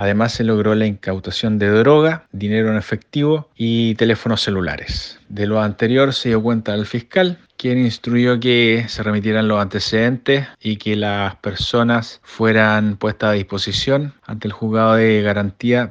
[0.00, 5.18] Además se logró la incautación de droga, dinero en efectivo y teléfonos celulares.
[5.28, 10.46] De lo anterior se dio cuenta el fiscal, quien instruyó que se remitieran los antecedentes
[10.60, 15.86] y que las personas fueran puestas a disposición ante el juzgado de garantía